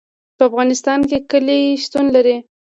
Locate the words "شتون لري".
1.83-2.37